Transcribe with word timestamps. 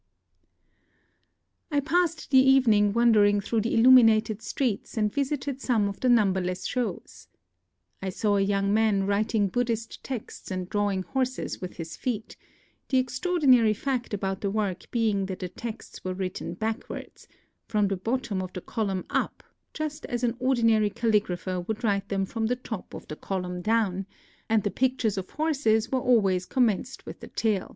I 1.69 1.79
passed 1.79 2.31
the 2.31 2.39
evening 2.39 2.91
wandering 2.91 3.39
through 3.39 3.61
the 3.61 3.75
illuminated 3.75 4.41
streets, 4.41 4.97
and 4.97 5.13
visited 5.13 5.61
some 5.61 5.87
of 5.87 5.99
the 5.99 6.09
numberless 6.09 6.65
shows. 6.65 7.27
I 8.01 8.09
saw 8.09 8.37
a 8.37 8.41
young 8.41 8.73
man 8.73 9.05
writing 9.05 9.47
Buddhist 9.47 10.03
texts 10.03 10.49
and 10.49 10.67
drawing 10.67 11.03
horses 11.03 11.61
with 11.61 11.73
his 11.77 11.95
feet; 11.95 12.35
the 12.89 12.97
extraordinary 12.97 13.75
fact 13.75 14.11
about 14.11 14.41
the 14.41 14.49
work 14.49 14.89
being 14.89 15.27
that 15.27 15.37
the 15.37 15.49
texts 15.49 16.03
were 16.03 16.15
written 16.15 16.55
backwards,— 16.55 17.27
from 17.69 17.87
the 17.87 17.95
bottom 17.95 18.41
of 18.41 18.53
the 18.53 18.61
column 18.61 19.05
up, 19.11 19.43
just 19.71 20.07
as 20.07 20.23
an 20.23 20.35
ordinary 20.39 20.89
calligrapher 20.89 21.59
would 21.67 21.83
write 21.83 22.09
them 22.09 22.25
from 22.25 22.47
the 22.47 22.55
top 22.55 22.95
of 22.95 23.07
the 23.07 23.15
column 23.15 23.61
down,— 23.61 24.07
and 24.49 24.63
the 24.63 24.71
pictures 24.71 25.15
of 25.19 25.29
horses 25.29 25.91
were 25.91 25.99
always 26.01 26.47
commenced 26.47 27.05
with 27.05 27.19
the 27.19 27.27
tail. 27.27 27.69